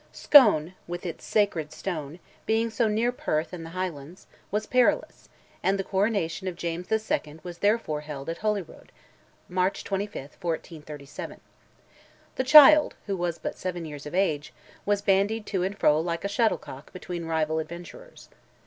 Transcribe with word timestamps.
Scone, 0.11 0.73
with 0.87 1.05
its 1.05 1.23
sacred 1.23 1.71
stone, 1.71 2.17
being 2.47 2.71
so 2.71 2.87
near 2.87 3.11
Perth 3.11 3.53
and 3.53 3.63
the 3.63 3.69
Highlands, 3.69 4.25
was 4.49 4.65
perilous, 4.65 5.29
and 5.61 5.77
the 5.77 5.83
coronation 5.83 6.47
of 6.47 6.55
James 6.55 6.91
II. 6.91 7.39
was 7.43 7.59
therefore 7.59 8.01
held 8.01 8.27
at 8.27 8.39
Holyrood 8.39 8.91
(March 9.47 9.83
25, 9.83 10.35
1437). 10.41 11.39
The 12.35 12.43
child, 12.43 12.95
who 13.05 13.15
was 13.15 13.37
but 13.37 13.59
seven 13.59 13.85
years 13.85 14.07
of 14.07 14.15
age, 14.15 14.53
was 14.87 15.03
bandied 15.03 15.45
to 15.45 15.61
and 15.61 15.77
fro 15.77 15.99
like 15.99 16.25
a 16.25 16.27
shuttlecock 16.27 16.91
between 16.91 17.25
rival 17.25 17.59
adventurers. 17.59 18.29